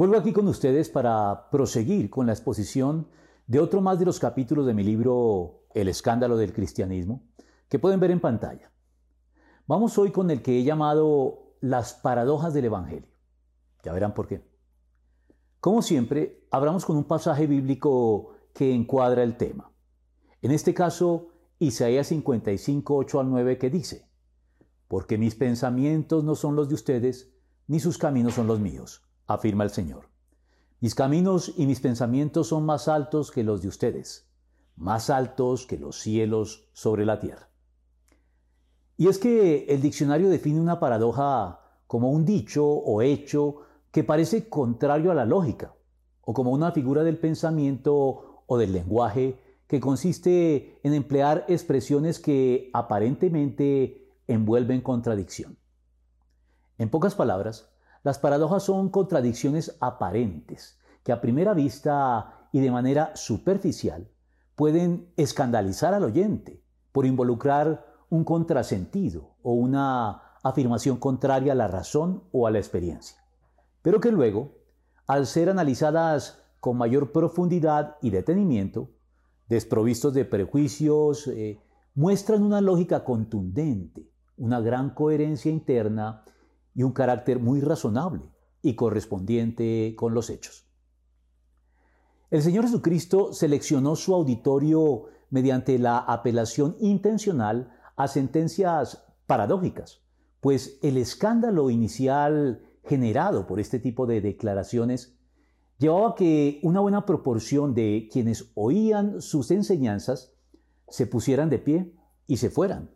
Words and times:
Vuelvo 0.00 0.16
aquí 0.16 0.32
con 0.32 0.48
ustedes 0.48 0.88
para 0.88 1.50
proseguir 1.50 2.08
con 2.08 2.24
la 2.26 2.32
exposición 2.32 3.08
de 3.46 3.60
otro 3.60 3.82
más 3.82 3.98
de 3.98 4.06
los 4.06 4.18
capítulos 4.18 4.64
de 4.64 4.72
mi 4.72 4.82
libro 4.82 5.66
El 5.74 5.88
escándalo 5.88 6.38
del 6.38 6.54
cristianismo, 6.54 7.28
que 7.68 7.78
pueden 7.78 8.00
ver 8.00 8.10
en 8.10 8.18
pantalla. 8.18 8.72
Vamos 9.66 9.98
hoy 9.98 10.10
con 10.10 10.30
el 10.30 10.40
que 10.40 10.58
he 10.58 10.64
llamado 10.64 11.52
Las 11.60 11.92
paradojas 11.92 12.54
del 12.54 12.64
Evangelio. 12.64 13.10
Ya 13.84 13.92
verán 13.92 14.14
por 14.14 14.26
qué. 14.26 14.42
Como 15.60 15.82
siempre, 15.82 16.46
hablamos 16.50 16.86
con 16.86 16.96
un 16.96 17.04
pasaje 17.04 17.46
bíblico 17.46 18.30
que 18.54 18.74
encuadra 18.74 19.22
el 19.22 19.36
tema. 19.36 19.70
En 20.40 20.50
este 20.50 20.72
caso, 20.72 21.28
Isaías 21.58 22.06
55, 22.06 22.96
8 22.96 23.20
al 23.20 23.28
9, 23.28 23.58
que 23.58 23.68
dice, 23.68 24.08
Porque 24.88 25.18
mis 25.18 25.34
pensamientos 25.34 26.24
no 26.24 26.36
son 26.36 26.56
los 26.56 26.70
de 26.70 26.74
ustedes, 26.76 27.34
ni 27.66 27.80
sus 27.80 27.98
caminos 27.98 28.32
son 28.32 28.46
los 28.46 28.60
míos 28.60 29.02
afirma 29.32 29.64
el 29.64 29.70
Señor. 29.70 30.08
Mis 30.80 30.94
caminos 30.94 31.52
y 31.56 31.66
mis 31.66 31.80
pensamientos 31.80 32.48
son 32.48 32.64
más 32.64 32.88
altos 32.88 33.30
que 33.30 33.44
los 33.44 33.62
de 33.62 33.68
ustedes, 33.68 34.28
más 34.76 35.08
altos 35.08 35.66
que 35.66 35.78
los 35.78 35.98
cielos 36.00 36.68
sobre 36.72 37.04
la 37.04 37.20
tierra. 37.20 37.48
Y 38.96 39.08
es 39.08 39.18
que 39.18 39.66
el 39.68 39.80
diccionario 39.80 40.28
define 40.28 40.60
una 40.60 40.80
paradoja 40.80 41.60
como 41.86 42.10
un 42.10 42.24
dicho 42.24 42.66
o 42.66 43.02
hecho 43.02 43.62
que 43.92 44.04
parece 44.04 44.48
contrario 44.48 45.10
a 45.10 45.14
la 45.14 45.24
lógica, 45.24 45.74
o 46.22 46.34
como 46.34 46.50
una 46.50 46.72
figura 46.72 47.02
del 47.02 47.18
pensamiento 47.18 48.42
o 48.46 48.58
del 48.58 48.72
lenguaje 48.72 49.38
que 49.66 49.80
consiste 49.80 50.80
en 50.82 50.94
emplear 50.94 51.44
expresiones 51.48 52.18
que 52.18 52.70
aparentemente 52.72 54.08
envuelven 54.26 54.80
contradicción. 54.80 55.56
En 56.78 56.88
pocas 56.88 57.14
palabras, 57.14 57.70
las 58.02 58.18
paradojas 58.18 58.62
son 58.62 58.88
contradicciones 58.88 59.76
aparentes 59.80 60.78
que 61.02 61.12
a 61.12 61.20
primera 61.20 61.54
vista 61.54 62.48
y 62.52 62.60
de 62.60 62.70
manera 62.70 63.14
superficial 63.14 64.08
pueden 64.54 65.12
escandalizar 65.16 65.94
al 65.94 66.04
oyente 66.04 66.62
por 66.92 67.06
involucrar 67.06 67.86
un 68.08 68.24
contrasentido 68.24 69.36
o 69.42 69.52
una 69.52 70.22
afirmación 70.42 70.96
contraria 70.96 71.52
a 71.52 71.56
la 71.56 71.68
razón 71.68 72.24
o 72.32 72.46
a 72.46 72.50
la 72.50 72.58
experiencia, 72.58 73.18
pero 73.82 74.00
que 74.00 74.10
luego, 74.10 74.52
al 75.06 75.26
ser 75.26 75.50
analizadas 75.50 76.42
con 76.58 76.76
mayor 76.76 77.12
profundidad 77.12 77.96
y 78.02 78.10
detenimiento, 78.10 78.90
desprovistos 79.48 80.14
de 80.14 80.24
prejuicios, 80.24 81.26
eh, 81.28 81.60
muestran 81.94 82.42
una 82.42 82.60
lógica 82.60 83.04
contundente, 83.04 84.10
una 84.36 84.60
gran 84.60 84.90
coherencia 84.90 85.50
interna 85.50 86.24
y 86.74 86.82
un 86.82 86.92
carácter 86.92 87.38
muy 87.38 87.60
razonable 87.60 88.22
y 88.62 88.74
correspondiente 88.74 89.94
con 89.96 90.14
los 90.14 90.30
hechos. 90.30 90.66
El 92.30 92.42
Señor 92.42 92.64
Jesucristo 92.64 93.32
seleccionó 93.32 93.96
su 93.96 94.14
auditorio 94.14 95.06
mediante 95.30 95.78
la 95.78 95.98
apelación 95.98 96.76
intencional 96.80 97.72
a 97.96 98.08
sentencias 98.08 99.04
paradójicas, 99.26 100.02
pues 100.40 100.78
el 100.82 100.96
escándalo 100.96 101.70
inicial 101.70 102.62
generado 102.84 103.46
por 103.46 103.60
este 103.60 103.78
tipo 103.78 104.06
de 104.06 104.20
declaraciones 104.20 105.16
llevaba 105.78 106.10
a 106.10 106.14
que 106.14 106.60
una 106.62 106.80
buena 106.80 107.06
proporción 107.06 107.74
de 107.74 108.08
quienes 108.12 108.50
oían 108.54 109.20
sus 109.20 109.50
enseñanzas 109.50 110.34
se 110.88 111.06
pusieran 111.06 111.50
de 111.50 111.58
pie 111.58 111.94
y 112.26 112.36
se 112.36 112.50
fueran, 112.50 112.90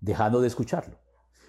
dejando 0.00 0.40
de 0.40 0.48
escucharlo, 0.48 0.98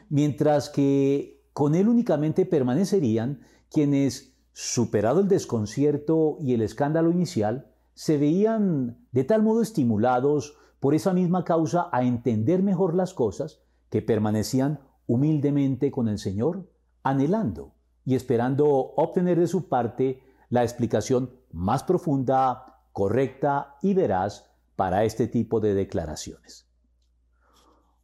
mientras 0.10 0.70
que 0.70 1.41
con 1.54 1.76
él 1.76 1.88
únicamente 1.88 2.46
permanecerían 2.46 3.42
quienes, 3.72 4.34
superado 4.54 5.22
el 5.22 5.28
desconcierto 5.28 6.38
y 6.42 6.54
el 6.54 6.62
escándalo 6.62 7.12
inicial, 7.12 7.72
se 7.94 8.18
veían 8.18 8.98
de 9.12 9.24
tal 9.24 9.44
modo 9.44 9.62
estimulados 9.62 10.58
por 10.80 10.96
esa 10.96 11.14
misma 11.14 11.44
causa 11.44 11.90
a 11.92 12.04
entender 12.04 12.64
mejor 12.64 12.96
las 12.96 13.14
cosas 13.14 13.62
que 13.90 14.02
permanecían 14.02 14.80
humildemente 15.08 15.92
con 15.92 16.08
el 16.08 16.18
Señor, 16.18 16.70
anhelando 17.04 17.74
y 18.06 18.16
esperando 18.16 18.68
obtener 18.68 19.40
de 19.40 19.48
su 19.48 19.68
parte 19.68 20.24
la 20.50 20.64
explicación 20.64 21.32
más 21.52 21.84
profunda, 21.84 22.82
correcta 22.92 23.76
y 23.82 23.94
veraz 23.94 24.50
para 24.76 25.04
este 25.04 25.28
tipo 25.28 25.60
de 25.60 25.74
declaraciones. 25.74 26.68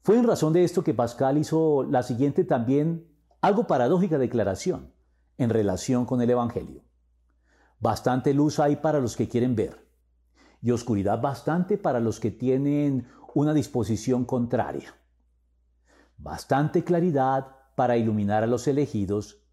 Fue 0.04 0.18
en 0.18 0.26
razón 0.26 0.54
de 0.54 0.64
esto 0.64 0.84
que 0.84 0.94
Pascal 0.94 1.38
hizo 1.38 1.84
la 1.84 2.04
siguiente 2.04 2.44
también 2.44 3.06
algo 3.42 3.68
paradójica 3.68 4.18
declaración 4.18 4.94
en 5.38 5.50
relación 5.50 6.06
con 6.06 6.22
el 6.22 6.30
Evangelio. 6.30 6.84
Bastante 7.80 8.34
luz 8.34 8.60
hay 8.60 8.78
para 8.78 9.00
los 9.00 9.16
que 9.16 9.28
quieren 9.28 9.56
ver 9.56 9.88
y 10.62 10.72
oscuridad 10.72 11.22
bastante 11.22 11.78
para 11.78 12.00
los 12.00 12.20
que 12.20 12.32
tienen 12.32 13.08
una 13.36 13.54
disposición 13.54 14.26
contraria. 14.26 14.96
Bastante 16.18 16.84
claridad 16.84 17.56
para 17.76 17.98
iluminar 17.98 18.44
a 18.44 18.48
los 18.48 18.68
elegidos 18.68 19.44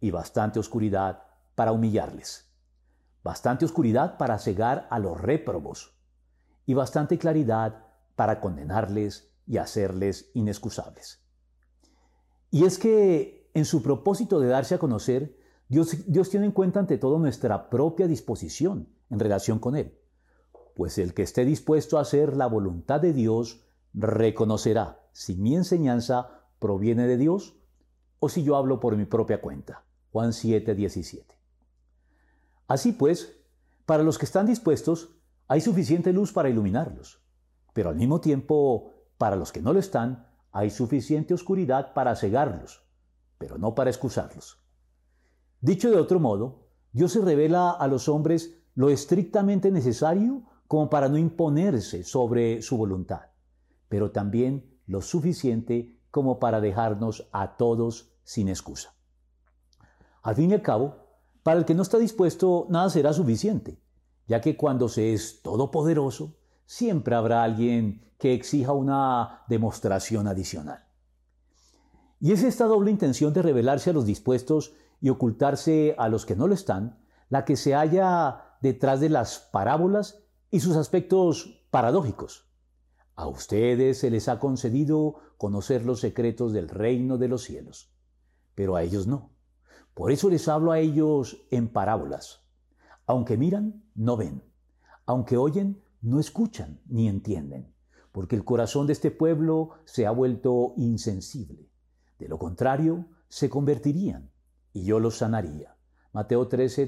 y 0.00 0.10
bastante 0.10 0.58
oscuridad 0.58 1.24
para 1.54 1.72
humillarles. 1.72 2.50
Bastante 3.22 3.66
oscuridad 3.66 4.16
para 4.16 4.38
cegar 4.38 4.86
a 4.90 4.98
los 4.98 5.20
réprobos 5.20 5.94
y 6.64 6.72
bastante 6.72 7.18
claridad 7.18 7.84
para 8.16 8.40
condenarles 8.40 9.30
y 9.46 9.58
hacerles 9.58 10.30
inexcusables. 10.32 11.23
Y 12.54 12.66
es 12.66 12.78
que 12.78 13.50
en 13.52 13.64
su 13.64 13.82
propósito 13.82 14.38
de 14.38 14.46
darse 14.46 14.76
a 14.76 14.78
conocer, 14.78 15.36
Dios, 15.66 16.30
tiene 16.30 16.46
en 16.46 16.52
cuenta 16.52 16.78
ante 16.78 16.98
todo 16.98 17.18
nuestra 17.18 17.68
propia 17.68 18.06
disposición 18.06 18.86
en 19.10 19.18
relación 19.18 19.58
con 19.58 19.74
Él. 19.74 19.98
Pues 20.76 20.98
el 20.98 21.14
que 21.14 21.22
esté 21.22 21.44
dispuesto 21.44 21.98
a 21.98 22.02
hacer 22.02 22.36
la 22.36 22.46
voluntad 22.46 23.00
de 23.00 23.12
Dios 23.12 23.64
reconocerá 23.92 25.00
si 25.10 25.34
mi 25.34 25.56
enseñanza 25.56 26.44
proviene 26.60 27.08
de 27.08 27.16
Dios 27.16 27.56
o 28.20 28.28
si 28.28 28.44
yo 28.44 28.54
hablo 28.54 28.78
por 28.78 28.96
mi 28.96 29.04
propia 29.04 29.40
cuenta. 29.40 29.82
Juan 30.12 30.32
7, 30.32 30.76
17. 30.76 31.36
Así 32.68 32.92
pues, 32.92 33.36
para 33.84 34.04
los 34.04 34.16
que 34.16 34.26
están 34.26 34.46
dispuestos, 34.46 35.16
hay 35.48 35.60
suficiente 35.60 36.12
luz 36.12 36.32
para 36.32 36.50
iluminarlos, 36.50 37.20
pero 37.72 37.90
al 37.90 37.96
mismo 37.96 38.20
tiempo, 38.20 38.92
para 39.18 39.34
los 39.34 39.50
que 39.50 39.60
no 39.60 39.72
lo 39.72 39.80
están, 39.80 40.28
hay 40.54 40.70
suficiente 40.70 41.34
oscuridad 41.34 41.92
para 41.94 42.14
cegarlos, 42.14 42.86
pero 43.38 43.58
no 43.58 43.74
para 43.74 43.90
excusarlos. 43.90 44.64
Dicho 45.60 45.90
de 45.90 45.96
otro 45.96 46.20
modo, 46.20 46.68
Dios 46.92 47.10
se 47.10 47.20
revela 47.20 47.72
a 47.72 47.88
los 47.88 48.08
hombres 48.08 48.62
lo 48.76 48.88
estrictamente 48.88 49.72
necesario 49.72 50.44
como 50.68 50.88
para 50.88 51.08
no 51.08 51.18
imponerse 51.18 52.04
sobre 52.04 52.62
su 52.62 52.76
voluntad, 52.76 53.22
pero 53.88 54.12
también 54.12 54.78
lo 54.86 55.02
suficiente 55.02 55.98
como 56.12 56.38
para 56.38 56.60
dejarnos 56.60 57.28
a 57.32 57.56
todos 57.56 58.12
sin 58.22 58.48
excusa. 58.48 58.94
Al 60.22 60.36
fin 60.36 60.52
y 60.52 60.54
al 60.54 60.62
cabo, 60.62 60.98
para 61.42 61.58
el 61.58 61.64
que 61.64 61.74
no 61.74 61.82
está 61.82 61.98
dispuesto, 61.98 62.68
nada 62.70 62.90
será 62.90 63.12
suficiente, 63.12 63.82
ya 64.28 64.40
que 64.40 64.56
cuando 64.56 64.88
se 64.88 65.14
es 65.14 65.42
todopoderoso, 65.42 66.36
siempre 66.66 67.14
habrá 67.14 67.42
alguien 67.42 68.12
que 68.18 68.34
exija 68.34 68.72
una 68.72 69.42
demostración 69.48 70.26
adicional. 70.26 70.84
Y 72.20 72.32
es 72.32 72.42
esta 72.42 72.64
doble 72.64 72.90
intención 72.90 73.32
de 73.32 73.42
revelarse 73.42 73.90
a 73.90 73.92
los 73.92 74.06
dispuestos 74.06 74.72
y 75.00 75.10
ocultarse 75.10 75.94
a 75.98 76.08
los 76.08 76.24
que 76.24 76.36
no 76.36 76.48
lo 76.48 76.54
están, 76.54 76.98
la 77.28 77.44
que 77.44 77.56
se 77.56 77.74
halla 77.74 78.56
detrás 78.62 79.00
de 79.00 79.10
las 79.10 79.40
parábolas 79.40 80.22
y 80.50 80.60
sus 80.60 80.76
aspectos 80.76 81.66
paradójicos. 81.70 82.48
A 83.14 83.26
ustedes 83.26 83.98
se 83.98 84.10
les 84.10 84.28
ha 84.28 84.38
concedido 84.38 85.16
conocer 85.36 85.84
los 85.84 86.00
secretos 86.00 86.52
del 86.52 86.68
reino 86.68 87.18
de 87.18 87.28
los 87.28 87.42
cielos, 87.42 87.92
pero 88.54 88.74
a 88.76 88.82
ellos 88.82 89.06
no. 89.06 89.30
Por 89.92 90.10
eso 90.10 90.30
les 90.30 90.48
hablo 90.48 90.72
a 90.72 90.78
ellos 90.78 91.46
en 91.50 91.68
parábolas. 91.68 92.40
Aunque 93.06 93.36
miran, 93.36 93.84
no 93.94 94.16
ven. 94.16 94.42
Aunque 95.06 95.36
oyen, 95.36 95.82
no 96.04 96.20
escuchan 96.20 96.80
ni 96.86 97.08
entienden, 97.08 97.72
porque 98.12 98.36
el 98.36 98.44
corazón 98.44 98.86
de 98.86 98.92
este 98.92 99.10
pueblo 99.10 99.70
se 99.86 100.06
ha 100.06 100.10
vuelto 100.10 100.74
insensible. 100.76 101.68
De 102.18 102.28
lo 102.28 102.38
contrario, 102.38 103.06
se 103.28 103.48
convertirían 103.48 104.30
y 104.72 104.84
yo 104.84 105.00
los 105.00 105.18
sanaría. 105.18 105.76
Mateo 106.12 106.46
13, 106.46 106.86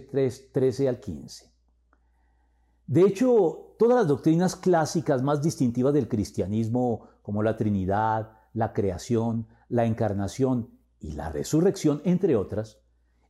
13 0.52 0.88
al 0.88 1.00
15. 1.00 1.50
De 2.86 3.02
hecho, 3.02 3.74
todas 3.78 3.96
las 3.96 4.06
doctrinas 4.06 4.54
clásicas 4.54 5.22
más 5.22 5.42
distintivas 5.42 5.94
del 5.94 6.08
cristianismo, 6.08 7.08
como 7.22 7.42
la 7.42 7.56
Trinidad, 7.56 8.32
la 8.52 8.72
creación, 8.72 9.48
la 9.68 9.86
encarnación 9.86 10.70
y 11.00 11.12
la 11.12 11.30
resurrección, 11.30 12.02
entre 12.04 12.36
otras, 12.36 12.78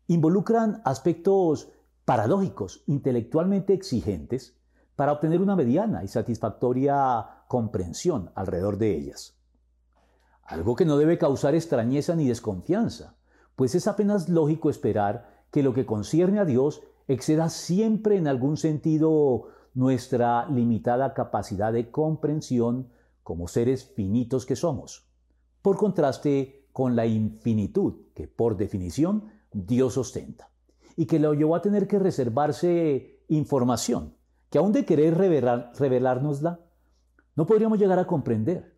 involucran 0.08 0.82
aspectos 0.84 1.70
paradójicos, 2.04 2.82
intelectualmente 2.86 3.72
exigentes, 3.72 4.55
para 4.96 5.12
obtener 5.12 5.42
una 5.42 5.54
mediana 5.54 6.02
y 6.02 6.08
satisfactoria 6.08 7.44
comprensión 7.48 8.30
alrededor 8.34 8.78
de 8.78 8.96
ellas. 8.96 9.36
Algo 10.42 10.74
que 10.74 10.86
no 10.86 10.96
debe 10.96 11.18
causar 11.18 11.54
extrañeza 11.54 12.16
ni 12.16 12.26
desconfianza, 12.26 13.14
pues 13.54 13.74
es 13.74 13.86
apenas 13.86 14.28
lógico 14.28 14.70
esperar 14.70 15.44
que 15.50 15.62
lo 15.62 15.74
que 15.74 15.86
concierne 15.86 16.40
a 16.40 16.44
Dios 16.44 16.82
exceda 17.08 17.50
siempre 17.50 18.16
en 18.16 18.26
algún 18.26 18.56
sentido 18.56 19.48
nuestra 19.74 20.48
limitada 20.48 21.14
capacidad 21.14 21.72
de 21.72 21.90
comprensión 21.90 22.88
como 23.22 23.48
seres 23.48 23.84
finitos 23.84 24.46
que 24.46 24.56
somos, 24.56 25.08
por 25.60 25.76
contraste 25.76 26.68
con 26.72 26.96
la 26.96 27.06
infinitud 27.06 28.06
que 28.14 28.28
por 28.28 28.56
definición 28.56 29.30
Dios 29.52 29.98
ostenta, 29.98 30.50
y 30.96 31.06
que 31.06 31.18
lo 31.18 31.34
llevó 31.34 31.56
a 31.56 31.62
tener 31.62 31.86
que 31.86 31.98
reservarse 31.98 33.20
información 33.28 34.15
que 34.50 34.58
aún 34.58 34.72
de 34.72 34.84
querer 34.84 35.16
revelar, 35.16 35.72
revelárnosla, 35.78 36.60
no 37.34 37.46
podríamos 37.46 37.78
llegar 37.78 37.98
a 37.98 38.06
comprender. 38.06 38.76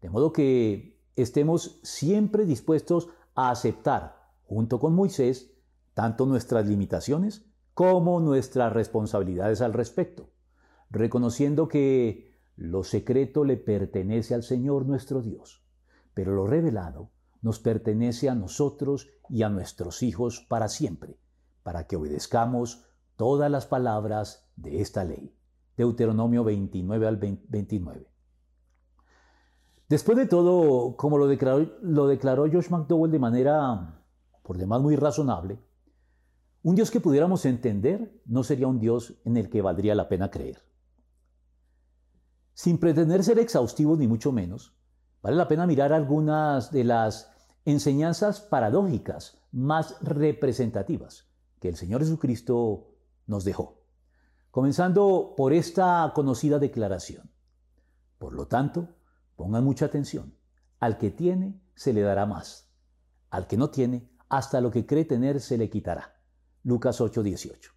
De 0.00 0.10
modo 0.10 0.32
que 0.32 1.00
estemos 1.16 1.80
siempre 1.82 2.44
dispuestos 2.44 3.08
a 3.34 3.50
aceptar, 3.50 4.30
junto 4.44 4.78
con 4.78 4.94
Moisés, 4.94 5.52
tanto 5.94 6.26
nuestras 6.26 6.66
limitaciones 6.66 7.46
como 7.74 8.20
nuestras 8.20 8.72
responsabilidades 8.72 9.60
al 9.60 9.72
respecto, 9.72 10.30
reconociendo 10.90 11.68
que 11.68 12.36
lo 12.56 12.84
secreto 12.84 13.44
le 13.44 13.56
pertenece 13.56 14.34
al 14.34 14.42
Señor 14.42 14.86
nuestro 14.86 15.20
Dios, 15.20 15.62
pero 16.14 16.32
lo 16.32 16.46
revelado 16.46 17.10
nos 17.42 17.58
pertenece 17.58 18.30
a 18.30 18.34
nosotros 18.34 19.08
y 19.28 19.42
a 19.42 19.48
nuestros 19.48 20.02
hijos 20.02 20.40
para 20.48 20.68
siempre, 20.68 21.18
para 21.62 21.86
que 21.86 21.96
obedezcamos 21.96 22.86
todas 23.16 23.50
las 23.50 23.66
palabras 23.66 24.45
de 24.56 24.80
esta 24.80 25.04
ley. 25.04 25.34
Deuteronomio 25.76 26.42
29 26.42 27.06
al 27.06 27.16
29. 27.16 28.10
Después 29.88 30.18
de 30.18 30.26
todo, 30.26 30.96
como 30.96 31.18
lo 31.18 31.28
declaró, 31.28 31.70
lo 31.82 32.08
declaró 32.08 32.50
Josh 32.50 32.70
McDowell 32.70 33.12
de 33.12 33.18
manera, 33.18 34.02
por 34.42 34.58
demás, 34.58 34.80
muy 34.80 34.96
razonable, 34.96 35.60
un 36.62 36.74
Dios 36.74 36.90
que 36.90 36.98
pudiéramos 36.98 37.44
entender 37.44 38.20
no 38.24 38.42
sería 38.42 38.66
un 38.66 38.80
Dios 38.80 39.14
en 39.24 39.36
el 39.36 39.48
que 39.48 39.62
valdría 39.62 39.94
la 39.94 40.08
pena 40.08 40.30
creer. 40.32 40.58
Sin 42.54 42.78
pretender 42.78 43.22
ser 43.22 43.38
exhaustivos 43.38 43.98
ni 43.98 44.08
mucho 44.08 44.32
menos, 44.32 44.74
vale 45.22 45.36
la 45.36 45.46
pena 45.46 45.66
mirar 45.66 45.92
algunas 45.92 46.72
de 46.72 46.82
las 46.82 47.30
enseñanzas 47.64 48.40
paradójicas 48.40 49.38
más 49.52 49.96
representativas 50.00 51.28
que 51.60 51.68
el 51.68 51.76
Señor 51.76 52.00
Jesucristo 52.00 52.96
nos 53.26 53.44
dejó. 53.44 53.85
Comenzando 54.56 55.34
por 55.36 55.52
esta 55.52 56.10
conocida 56.14 56.58
declaración. 56.58 57.30
Por 58.16 58.32
lo 58.32 58.46
tanto, 58.46 58.88
pongan 59.36 59.62
mucha 59.62 59.84
atención. 59.84 60.34
Al 60.80 60.96
que 60.96 61.10
tiene, 61.10 61.60
se 61.74 61.92
le 61.92 62.00
dará 62.00 62.24
más. 62.24 62.70
Al 63.28 63.48
que 63.48 63.58
no 63.58 63.68
tiene, 63.68 64.08
hasta 64.30 64.62
lo 64.62 64.70
que 64.70 64.86
cree 64.86 65.04
tener 65.04 65.42
se 65.42 65.58
le 65.58 65.68
quitará. 65.68 66.14
Lucas 66.62 67.02
8:18. 67.02 67.72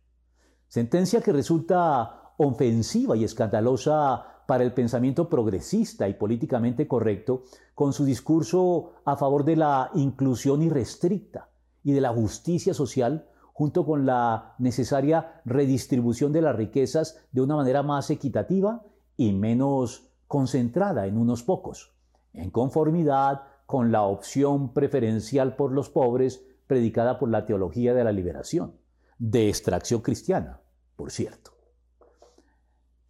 Sentencia 0.70 1.20
que 1.20 1.34
resulta 1.34 2.32
ofensiva 2.38 3.18
y 3.18 3.26
escandalosa 3.26 4.46
para 4.48 4.64
el 4.64 4.74
pensamiento 4.74 5.28
progresista 5.28 6.08
y 6.08 6.14
políticamente 6.14 6.88
correcto 6.88 7.44
con 7.76 7.92
su 7.92 8.06
discurso 8.06 8.94
a 9.04 9.18
favor 9.18 9.44
de 9.44 9.58
la 9.58 9.92
inclusión 9.96 10.62
irrestricta 10.62 11.50
y 11.84 11.92
de 11.92 12.00
la 12.00 12.14
justicia 12.14 12.74
social 12.74 13.28
junto 13.60 13.86
con 13.86 14.06
la 14.06 14.56
necesaria 14.58 15.42
redistribución 15.44 16.32
de 16.32 16.40
las 16.40 16.56
riquezas 16.56 17.20
de 17.34 17.42
una 17.42 17.58
manera 17.58 17.84
más 17.84 18.10
equitativa 18.10 18.86
y 19.18 19.34
menos 19.34 20.14
concentrada 20.28 21.08
en 21.08 21.18
unos 21.18 21.44
pocos, 21.44 21.92
en 22.32 22.52
conformidad 22.52 23.42
con 23.66 23.92
la 23.92 24.04
opción 24.04 24.72
preferencial 24.72 25.58
por 25.58 25.74
los 25.74 25.90
pobres 25.90 26.42
predicada 26.68 27.20
por 27.20 27.30
la 27.30 27.46
teología 27.46 27.94
de 27.94 28.06
la 28.06 28.14
liberación, 28.14 28.76
de 29.18 29.50
extracción 29.50 30.00
cristiana, 30.00 30.62
por 30.96 31.12
cierto. 31.12 31.52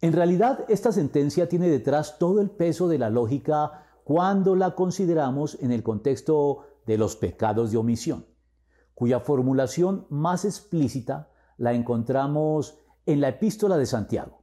En 0.00 0.12
realidad, 0.12 0.64
esta 0.66 0.90
sentencia 0.90 1.48
tiene 1.48 1.68
detrás 1.68 2.18
todo 2.18 2.40
el 2.40 2.50
peso 2.50 2.88
de 2.88 2.98
la 2.98 3.08
lógica 3.08 3.84
cuando 4.02 4.56
la 4.56 4.74
consideramos 4.74 5.56
en 5.60 5.70
el 5.70 5.84
contexto 5.84 6.64
de 6.86 6.98
los 6.98 7.14
pecados 7.14 7.70
de 7.70 7.76
omisión 7.76 8.24
cuya 9.00 9.20
formulación 9.20 10.06
más 10.10 10.44
explícita 10.44 11.30
la 11.56 11.72
encontramos 11.72 12.76
en 13.06 13.22
la 13.22 13.28
epístola 13.28 13.78
de 13.78 13.86
Santiago. 13.86 14.42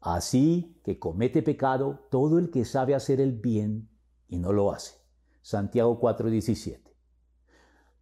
Así 0.00 0.80
que 0.84 1.00
comete 1.00 1.42
pecado 1.42 2.06
todo 2.08 2.38
el 2.38 2.52
que 2.52 2.64
sabe 2.64 2.94
hacer 2.94 3.20
el 3.20 3.32
bien 3.32 3.88
y 4.28 4.38
no 4.38 4.52
lo 4.52 4.70
hace. 4.70 4.94
Santiago 5.42 5.98
4:17. 5.98 6.94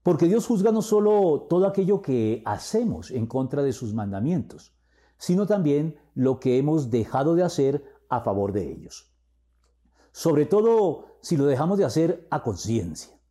Porque 0.02 0.26
Dios 0.26 0.46
juzga 0.46 0.72
no 0.72 0.82
solo 0.82 1.46
todo 1.48 1.66
aquello 1.66 2.02
que 2.02 2.42
hacemos 2.44 3.10
en 3.10 3.26
contra 3.26 3.62
de 3.62 3.72
sus 3.72 3.94
mandamientos, 3.94 4.76
sino 5.16 5.46
también 5.46 5.96
lo 6.14 6.38
que 6.38 6.58
hemos 6.58 6.90
dejado 6.90 7.34
de 7.34 7.44
hacer 7.44 7.82
a 8.10 8.20
favor 8.20 8.52
de 8.52 8.70
ellos. 8.70 9.10
Sobre 10.10 10.44
todo 10.44 11.16
si 11.22 11.38
lo 11.38 11.46
dejamos 11.46 11.78
de 11.78 11.86
hacer 11.86 12.28
a 12.30 12.42
conciencia. 12.42 13.21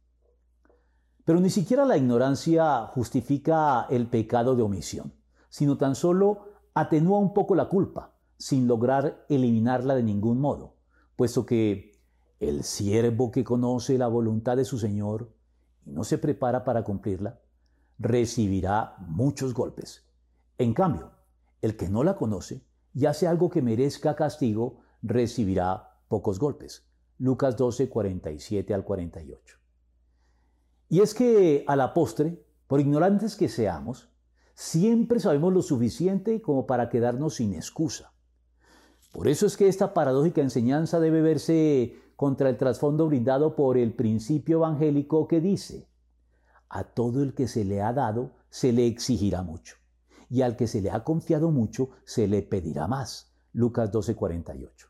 Pero 1.31 1.39
ni 1.39 1.49
siquiera 1.49 1.85
la 1.85 1.95
ignorancia 1.95 2.87
justifica 2.87 3.87
el 3.89 4.07
pecado 4.07 4.53
de 4.53 4.63
omisión, 4.63 5.13
sino 5.47 5.77
tan 5.77 5.95
solo 5.95 6.49
atenúa 6.73 7.19
un 7.19 7.33
poco 7.33 7.55
la 7.55 7.69
culpa, 7.69 8.11
sin 8.37 8.67
lograr 8.67 9.25
eliminarla 9.29 9.95
de 9.95 10.03
ningún 10.03 10.41
modo, 10.41 10.75
puesto 11.15 11.45
que 11.45 11.97
el 12.41 12.65
siervo 12.65 13.31
que 13.31 13.45
conoce 13.45 13.97
la 13.97 14.09
voluntad 14.09 14.57
de 14.57 14.65
su 14.65 14.77
Señor 14.77 15.31
y 15.85 15.91
no 15.93 16.03
se 16.03 16.17
prepara 16.17 16.65
para 16.65 16.83
cumplirla, 16.83 17.39
recibirá 17.97 18.97
muchos 18.99 19.53
golpes. 19.53 20.03
En 20.57 20.73
cambio, 20.73 21.11
el 21.61 21.77
que 21.77 21.87
no 21.87 22.03
la 22.03 22.17
conoce 22.17 22.65
y 22.93 23.05
hace 23.05 23.25
algo 23.25 23.49
que 23.49 23.61
merezca 23.61 24.17
castigo, 24.17 24.81
recibirá 25.01 25.95
pocos 26.09 26.39
golpes. 26.39 26.85
Lucas 27.19 27.55
12, 27.55 27.87
47 27.87 28.73
al 28.73 28.83
48. 28.83 29.60
Y 30.91 30.99
es 30.99 31.13
que 31.13 31.63
a 31.67 31.77
la 31.77 31.93
postre, 31.93 32.43
por 32.67 32.81
ignorantes 32.81 33.37
que 33.37 33.47
seamos, 33.47 34.09
siempre 34.55 35.21
sabemos 35.21 35.53
lo 35.53 35.61
suficiente 35.61 36.41
como 36.41 36.67
para 36.67 36.89
quedarnos 36.89 37.35
sin 37.35 37.53
excusa. 37.53 38.11
Por 39.13 39.29
eso 39.29 39.45
es 39.45 39.55
que 39.55 39.69
esta 39.69 39.93
paradójica 39.93 40.41
enseñanza 40.41 40.99
debe 40.99 41.21
verse 41.21 41.95
contra 42.17 42.49
el 42.49 42.57
trasfondo 42.57 43.07
brindado 43.07 43.55
por 43.55 43.77
el 43.77 43.93
principio 43.93 44.57
evangélico 44.57 45.29
que 45.29 45.39
dice, 45.39 45.87
a 46.67 46.83
todo 46.83 47.23
el 47.23 47.33
que 47.35 47.47
se 47.47 47.63
le 47.63 47.81
ha 47.81 47.93
dado 47.93 48.31
se 48.49 48.73
le 48.73 48.85
exigirá 48.85 49.43
mucho, 49.43 49.77
y 50.29 50.41
al 50.41 50.57
que 50.57 50.67
se 50.67 50.81
le 50.81 50.91
ha 50.91 51.05
confiado 51.05 51.51
mucho 51.51 51.91
se 52.03 52.27
le 52.27 52.41
pedirá 52.41 52.89
más. 52.89 53.31
Lucas 53.53 53.93
12:48. 53.93 54.89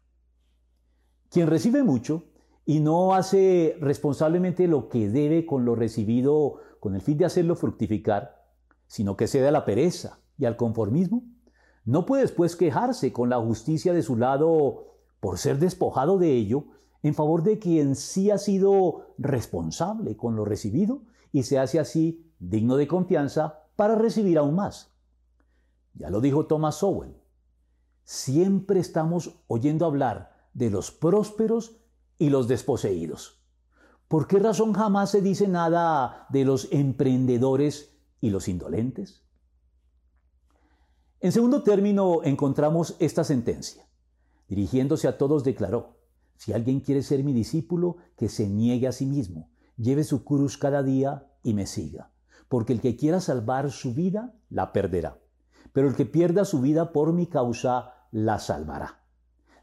Quien 1.29 1.47
recibe 1.47 1.83
mucho 1.83 2.30
y 2.65 2.79
no 2.79 3.13
hace 3.15 3.77
responsablemente 3.79 4.67
lo 4.67 4.89
que 4.89 5.09
debe 5.09 5.45
con 5.45 5.65
lo 5.65 5.75
recibido 5.75 6.57
con 6.79 6.95
el 6.95 7.01
fin 7.01 7.17
de 7.17 7.25
hacerlo 7.25 7.55
fructificar, 7.55 8.43
sino 8.87 9.15
que 9.15 9.27
cede 9.27 9.47
a 9.47 9.51
la 9.51 9.65
pereza 9.65 10.19
y 10.37 10.45
al 10.45 10.57
conformismo, 10.57 11.23
no 11.85 12.05
puede 12.05 12.23
después 12.23 12.55
quejarse 12.55 13.11
con 13.11 13.29
la 13.29 13.39
justicia 13.39 13.93
de 13.93 14.03
su 14.03 14.15
lado 14.15 14.87
por 15.19 15.37
ser 15.37 15.59
despojado 15.59 16.17
de 16.17 16.33
ello 16.33 16.65
en 17.03 17.15
favor 17.15 17.43
de 17.43 17.59
quien 17.59 17.95
sí 17.95 18.29
ha 18.29 18.37
sido 18.37 19.13
responsable 19.17 20.15
con 20.15 20.35
lo 20.35 20.45
recibido 20.45 21.01
y 21.31 21.43
se 21.43 21.57
hace 21.57 21.79
así 21.79 22.31
digno 22.39 22.75
de 22.75 22.87
confianza 22.87 23.63
para 23.75 23.95
recibir 23.95 24.37
aún 24.37 24.55
más. 24.55 24.91
Ya 25.93 26.09
lo 26.09 26.21
dijo 26.21 26.45
Thomas 26.45 26.75
Sowell, 26.75 27.15
siempre 28.03 28.79
estamos 28.79 29.41
oyendo 29.47 29.85
hablar 29.85 30.31
de 30.53 30.69
los 30.69 30.91
prósperos 30.91 31.80
y 32.21 32.29
los 32.29 32.47
desposeídos. 32.47 33.41
¿Por 34.07 34.27
qué 34.27 34.37
razón 34.37 34.73
jamás 34.73 35.09
se 35.09 35.23
dice 35.23 35.47
nada 35.47 36.27
de 36.29 36.45
los 36.45 36.67
emprendedores 36.71 37.97
y 38.19 38.29
los 38.29 38.47
indolentes? 38.47 39.23
En 41.19 41.31
segundo 41.31 41.63
término 41.63 42.21
encontramos 42.23 42.95
esta 42.99 43.23
sentencia. 43.23 43.87
Dirigiéndose 44.47 45.07
a 45.07 45.17
todos 45.17 45.43
declaró, 45.43 45.97
si 46.37 46.53
alguien 46.53 46.81
quiere 46.81 47.01
ser 47.01 47.23
mi 47.23 47.33
discípulo, 47.33 47.97
que 48.15 48.29
se 48.29 48.47
niegue 48.47 48.87
a 48.87 48.91
sí 48.91 49.07
mismo, 49.07 49.49
lleve 49.75 50.03
su 50.03 50.23
cruz 50.23 50.59
cada 50.59 50.83
día 50.83 51.27
y 51.41 51.55
me 51.55 51.65
siga. 51.65 52.11
porque 52.49 52.73
el 52.73 52.81
que 52.81 52.97
quiera 52.97 53.21
salvar 53.21 53.71
su 53.71 53.93
vida, 53.93 54.35
la 54.49 54.73
perderá. 54.73 55.17
Pero 55.71 55.87
el 55.87 55.95
que 55.95 56.05
pierda 56.05 56.43
su 56.43 56.59
vida 56.59 56.91
por 56.91 57.13
mi 57.13 57.25
causa, 57.25 57.93
la 58.11 58.39
salvará. 58.39 59.00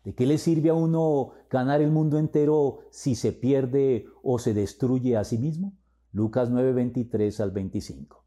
¿De 0.08 0.14
qué 0.14 0.24
le 0.24 0.38
sirve 0.38 0.70
a 0.70 0.74
uno 0.74 1.32
ganar 1.50 1.82
el 1.82 1.90
mundo 1.90 2.18
entero 2.18 2.78
si 2.90 3.14
se 3.14 3.30
pierde 3.30 4.06
o 4.22 4.38
se 4.38 4.54
destruye 4.54 5.18
a 5.18 5.24
sí 5.24 5.36
mismo? 5.36 5.74
Lucas 6.12 6.48
9, 6.48 6.72
23 6.72 7.38
al 7.40 7.50
25. 7.50 8.24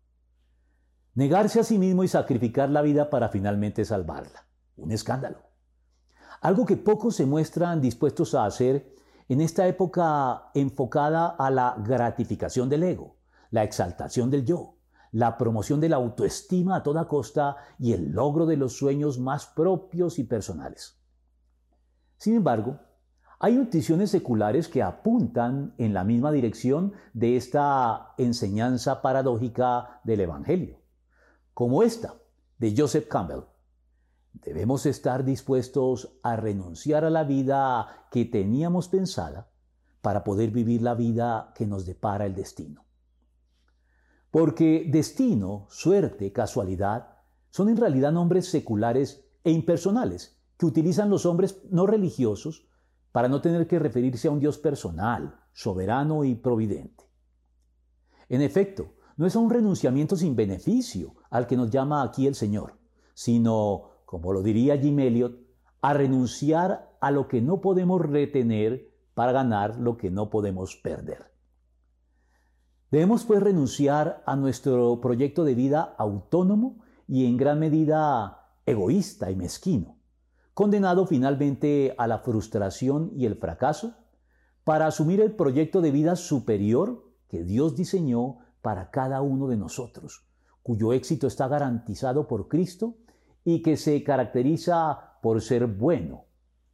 Negarse 1.16 1.60
a 1.60 1.64
sí 1.64 1.80
mismo 1.80 2.04
y 2.04 2.08
sacrificar 2.08 2.70
la 2.70 2.84
vida 2.84 3.10
para 3.10 3.30
finalmente 3.30 3.84
salvarla. 3.84 4.46
Un 4.78 4.92
escándalo. 4.92 5.40
Algo 6.42 6.68
que 6.68 6.78
pocos 6.78 7.16
se 7.16 7.26
muestran 7.26 7.82
dispuestos 7.82 8.36
a 8.36 8.46
hacer 8.46 8.94
en 9.28 9.42
esta 9.42 9.68
época 9.68 10.52
enfocada 10.54 11.30
a 11.30 11.50
la 11.50 11.76
gratificación 11.84 12.70
del 12.70 12.84
ego, 12.84 13.16
la 13.50 13.64
exaltación 13.64 14.30
del 14.30 14.46
yo, 14.46 14.76
la 15.12 15.36
promoción 15.36 15.80
de 15.80 15.90
la 15.90 15.96
autoestima 15.96 16.76
a 16.76 16.84
toda 16.84 17.08
costa 17.08 17.56
y 17.80 17.94
el 17.94 18.12
logro 18.12 18.46
de 18.46 18.58
los 18.58 18.74
sueños 18.74 19.18
más 19.18 19.48
propios 19.48 20.20
y 20.20 20.26
personales. 20.26 21.01
Sin 22.22 22.36
embargo, 22.36 22.78
hay 23.40 23.56
nutriciones 23.56 24.12
seculares 24.12 24.68
que 24.68 24.84
apuntan 24.84 25.74
en 25.80 25.96
la 25.96 26.04
misma 26.04 26.32
dirección 26.32 26.94
de 27.14 27.36
esta 27.36 28.14
enseñanza 28.20 29.02
paradójica 29.02 30.02
del 30.04 30.20
Evangelio 30.20 30.78
como 31.56 31.82
esta 31.82 32.14
de 32.60 32.76
Joseph 32.78 33.08
Campbell. 33.08 33.46
Debemos 34.34 34.86
estar 34.86 35.26
dispuestos 35.26 36.20
a 36.22 36.36
renunciar 36.36 37.06
a 37.06 37.10
la 37.10 37.24
vida 37.24 38.06
que 38.12 38.26
teníamos 38.26 38.88
pensada 38.88 39.50
para 40.04 40.24
poder 40.24 40.52
vivir 40.52 40.84
la 40.84 40.94
vida 40.94 41.54
que 41.56 41.66
nos 41.66 41.88
depara 41.88 42.28
el 42.28 42.36
destino. 42.36 42.86
Porque 44.30 44.88
destino, 44.92 45.66
suerte, 45.72 46.32
casualidad 46.32 47.18
son 47.50 47.70
en 47.70 47.78
realidad 47.78 48.12
nombres 48.12 48.48
seculares 48.48 49.26
e 49.44 49.50
impersonales 49.50 50.40
que 50.62 50.68
utilizan 50.68 51.10
los 51.10 51.26
hombres 51.26 51.60
no 51.72 51.88
religiosos 51.88 52.68
para 53.12 53.28
no 53.28 53.42
tener 53.42 53.66
que 53.66 53.80
referirse 53.80 54.28
a 54.28 54.32
un 54.32 54.40
Dios 54.40 54.60
personal, 54.60 55.40
soberano 55.54 56.24
y 56.24 56.36
providente. 56.36 57.10
En 58.30 58.44
efecto, 58.44 58.94
no 59.18 59.26
es 59.26 59.36
un 59.36 59.50
renunciamiento 59.50 60.16
sin 60.16 60.36
beneficio 60.36 61.16
al 61.32 61.48
que 61.48 61.58
nos 61.58 61.72
llama 61.72 62.04
aquí 62.04 62.28
el 62.28 62.36
Señor, 62.36 62.78
sino, 63.16 63.90
como 64.06 64.34
lo 64.34 64.44
diría 64.44 64.78
Jim 64.78 65.00
Elliot, 65.00 65.36
a 65.82 65.94
renunciar 65.96 66.96
a 67.02 67.10
lo 67.10 67.28
que 67.28 67.42
no 67.42 67.60
podemos 67.60 68.00
retener 68.00 68.88
para 69.16 69.32
ganar 69.32 69.80
lo 69.80 69.98
que 69.98 70.12
no 70.12 70.30
podemos 70.30 70.76
perder. 70.76 71.34
Debemos 72.92 73.26
pues 73.26 73.42
renunciar 73.42 74.22
a 74.28 74.36
nuestro 74.36 75.02
proyecto 75.02 75.44
de 75.44 75.56
vida 75.56 75.96
autónomo 75.98 76.84
y 77.08 77.26
en 77.26 77.38
gran 77.38 77.58
medida 77.58 78.54
egoísta 78.68 79.32
y 79.32 79.36
mezquino, 79.36 79.98
condenado 80.54 81.06
finalmente 81.06 81.96
a 81.98 82.08
la 82.08 82.20
frustración 82.20 83.12
y 83.16 83.26
el 83.26 83.36
fracaso, 83.36 83.96
para 84.64 84.88
asumir 84.88 85.22
el 85.22 85.36
proyecto 85.36 85.82
de 85.82 85.92
vida 85.92 86.16
superior 86.16 87.10
que 87.28 87.44
Dios 87.44 87.76
diseñó 87.76 88.40
para 88.62 88.92
cada 88.92 89.22
uno 89.22 89.48
de 89.48 89.58
nosotros, 89.58 90.26
cuyo 90.62 90.94
éxito 90.94 91.28
está 91.28 91.48
garantizado 91.48 92.28
por 92.28 92.48
Cristo 92.48 92.98
y 93.44 93.62
que 93.62 93.78
se 93.78 94.04
caracteriza 94.04 95.18
por 95.22 95.42
ser 95.42 95.66
bueno, 95.68 96.26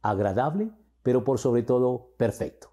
agradable, 0.02 0.70
pero 1.02 1.24
por 1.24 1.38
sobre 1.38 1.62
todo 1.62 2.12
perfecto, 2.18 2.70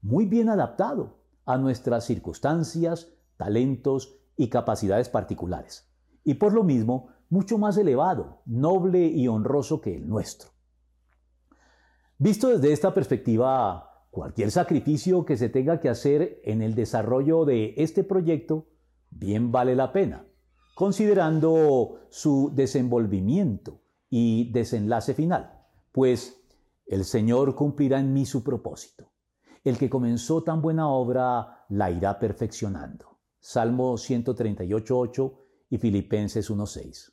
muy 0.00 0.26
bien 0.26 0.48
adaptado 0.48 1.18
a 1.44 1.58
nuestras 1.58 2.04
circunstancias, 2.04 3.08
talentos 3.36 4.18
y 4.36 4.48
capacidades 4.48 5.08
particulares, 5.08 5.90
y 6.24 6.34
por 6.34 6.52
lo 6.52 6.62
mismo 6.62 7.08
mucho 7.32 7.58
más 7.58 7.76
elevado, 7.76 8.42
noble 8.46 9.06
y 9.06 9.26
honroso 9.26 9.80
que 9.80 9.96
el 9.96 10.08
nuestro. 10.08 10.50
Visto 12.18 12.48
desde 12.48 12.72
esta 12.72 12.94
perspectiva, 12.94 13.92
Cualquier 14.12 14.50
sacrificio 14.50 15.24
que 15.24 15.38
se 15.38 15.48
tenga 15.48 15.80
que 15.80 15.88
hacer 15.88 16.42
en 16.44 16.60
el 16.60 16.74
desarrollo 16.74 17.46
de 17.46 17.72
este 17.78 18.04
proyecto 18.04 18.68
bien 19.08 19.50
vale 19.50 19.74
la 19.74 19.90
pena, 19.90 20.26
considerando 20.74 21.98
su 22.10 22.52
desenvolvimiento 22.54 23.80
y 24.10 24.52
desenlace 24.52 25.14
final, 25.14 25.64
pues 25.92 26.44
el 26.84 27.06
Señor 27.06 27.54
cumplirá 27.54 28.00
en 28.00 28.12
mí 28.12 28.26
su 28.26 28.44
propósito. 28.44 29.10
El 29.64 29.78
que 29.78 29.88
comenzó 29.88 30.42
tan 30.42 30.60
buena 30.60 30.90
obra 30.90 31.64
la 31.70 31.90
irá 31.90 32.18
perfeccionando. 32.18 33.18
Salmo 33.40 33.94
138.8 33.94 35.38
y 35.70 35.78
Filipenses 35.78 36.50
1.6. 36.50 37.11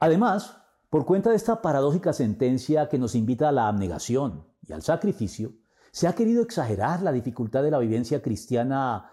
Además, 0.00 0.56
por 0.90 1.04
cuenta 1.04 1.30
de 1.30 1.36
esta 1.36 1.62
paradójica 1.62 2.12
sentencia 2.12 2.88
que 2.88 2.98
nos 2.98 3.14
invita 3.14 3.48
a 3.48 3.52
la 3.52 3.68
abnegación, 3.68 4.46
y 4.66 4.72
al 4.72 4.82
sacrificio, 4.82 5.52
se 5.90 6.06
ha 6.06 6.14
querido 6.14 6.42
exagerar 6.42 7.02
la 7.02 7.12
dificultad 7.12 7.62
de 7.62 7.70
la 7.70 7.78
vivencia 7.78 8.20
cristiana 8.20 9.10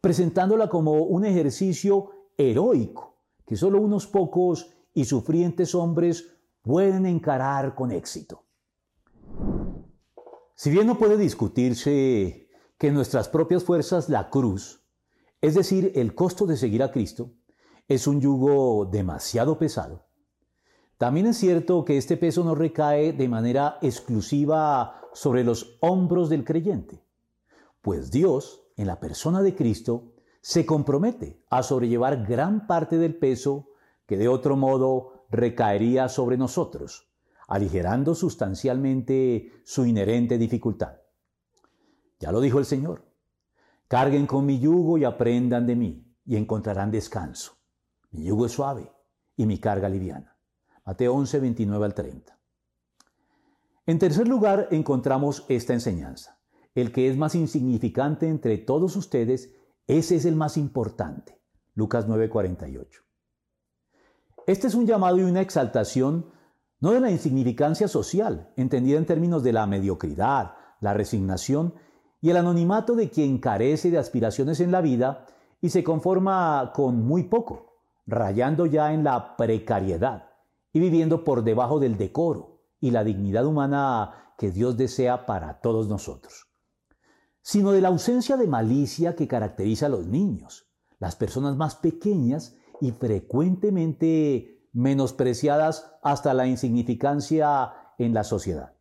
presentándola 0.00 0.68
como 0.68 1.04
un 1.04 1.24
ejercicio 1.24 2.10
heroico 2.36 3.16
que 3.46 3.56
solo 3.56 3.80
unos 3.80 4.06
pocos 4.06 4.70
y 4.92 5.04
sufrientes 5.04 5.74
hombres 5.74 6.32
pueden 6.62 7.06
encarar 7.06 7.74
con 7.74 7.92
éxito. 7.92 8.42
Si 10.54 10.70
bien 10.70 10.86
no 10.86 10.98
puede 10.98 11.16
discutirse 11.16 12.48
que 12.76 12.90
nuestras 12.90 13.28
propias 13.28 13.62
fuerzas 13.62 14.08
la 14.08 14.30
cruz, 14.30 14.82
es 15.40 15.54
decir, 15.54 15.92
el 15.94 16.14
costo 16.14 16.46
de 16.46 16.56
seguir 16.56 16.82
a 16.82 16.90
Cristo, 16.90 17.32
es 17.86 18.06
un 18.06 18.20
yugo 18.20 18.86
demasiado 18.86 19.58
pesado, 19.58 20.05
también 20.98 21.26
es 21.26 21.36
cierto 21.36 21.84
que 21.84 21.98
este 21.98 22.16
peso 22.16 22.42
no 22.44 22.54
recae 22.54 23.12
de 23.12 23.28
manera 23.28 23.78
exclusiva 23.82 25.00
sobre 25.12 25.44
los 25.44 25.76
hombros 25.80 26.28
del 26.28 26.44
creyente, 26.44 27.04
pues 27.82 28.10
Dios, 28.10 28.62
en 28.76 28.86
la 28.86 28.98
persona 28.98 29.42
de 29.42 29.54
Cristo, 29.54 30.14
se 30.40 30.64
compromete 30.64 31.42
a 31.50 31.62
sobrellevar 31.62 32.26
gran 32.26 32.66
parte 32.66 32.98
del 32.98 33.16
peso 33.16 33.68
que 34.06 34.16
de 34.16 34.28
otro 34.28 34.56
modo 34.56 35.26
recaería 35.30 36.08
sobre 36.08 36.36
nosotros, 36.36 37.08
aligerando 37.48 38.14
sustancialmente 38.14 39.52
su 39.64 39.84
inherente 39.84 40.38
dificultad. 40.38 40.96
Ya 42.20 42.32
lo 42.32 42.40
dijo 42.40 42.58
el 42.58 42.64
Señor, 42.64 43.04
carguen 43.88 44.26
con 44.26 44.46
mi 44.46 44.58
yugo 44.58 44.98
y 44.98 45.04
aprendan 45.04 45.66
de 45.66 45.76
mí, 45.76 46.06
y 46.24 46.36
encontrarán 46.36 46.90
descanso. 46.90 47.52
Mi 48.10 48.24
yugo 48.24 48.46
es 48.46 48.52
suave 48.52 48.92
y 49.36 49.46
mi 49.46 49.58
carga 49.58 49.88
liviana. 49.88 50.35
Mateo 50.86 51.14
11, 51.14 51.40
29 51.40 51.84
al 51.84 51.94
30. 51.94 52.38
En 53.86 53.98
tercer 53.98 54.28
lugar, 54.28 54.68
encontramos 54.70 55.44
esta 55.48 55.72
enseñanza. 55.72 56.38
El 56.76 56.92
que 56.92 57.10
es 57.10 57.16
más 57.16 57.34
insignificante 57.34 58.28
entre 58.28 58.56
todos 58.58 58.94
ustedes, 58.94 59.52
ese 59.88 60.14
es 60.14 60.24
el 60.24 60.36
más 60.36 60.56
importante. 60.56 61.40
Lucas 61.74 62.06
9, 62.06 62.30
48. 62.30 63.02
Este 64.46 64.68
es 64.68 64.76
un 64.76 64.86
llamado 64.86 65.18
y 65.18 65.24
una 65.24 65.40
exaltación 65.40 66.30
no 66.78 66.92
de 66.92 67.00
la 67.00 67.10
insignificancia 67.10 67.88
social, 67.88 68.52
entendida 68.56 68.98
en 68.98 69.06
términos 69.06 69.42
de 69.42 69.52
la 69.52 69.66
mediocridad, 69.66 70.54
la 70.80 70.94
resignación 70.94 71.74
y 72.20 72.30
el 72.30 72.36
anonimato 72.36 72.94
de 72.94 73.10
quien 73.10 73.38
carece 73.38 73.90
de 73.90 73.98
aspiraciones 73.98 74.60
en 74.60 74.70
la 74.70 74.82
vida 74.82 75.26
y 75.60 75.70
se 75.70 75.82
conforma 75.82 76.70
con 76.74 77.04
muy 77.04 77.24
poco, 77.24 77.80
rayando 78.06 78.66
ya 78.66 78.92
en 78.92 79.02
la 79.02 79.36
precariedad 79.36 80.25
y 80.76 80.78
viviendo 80.78 81.24
por 81.24 81.42
debajo 81.42 81.80
del 81.80 81.96
decoro 81.96 82.60
y 82.80 82.90
la 82.90 83.02
dignidad 83.02 83.46
humana 83.46 84.34
que 84.36 84.50
Dios 84.50 84.76
desea 84.76 85.24
para 85.24 85.62
todos 85.62 85.88
nosotros, 85.88 86.48
sino 87.40 87.72
de 87.72 87.80
la 87.80 87.88
ausencia 87.88 88.36
de 88.36 88.46
malicia 88.46 89.16
que 89.16 89.26
caracteriza 89.26 89.86
a 89.86 89.88
los 89.88 90.06
niños, 90.06 90.68
las 90.98 91.16
personas 91.16 91.56
más 91.56 91.76
pequeñas 91.76 92.58
y 92.82 92.90
frecuentemente 92.90 94.68
menospreciadas 94.74 95.94
hasta 96.02 96.34
la 96.34 96.46
insignificancia 96.46 97.72
en 97.96 98.12
la 98.12 98.22
sociedad, 98.22 98.74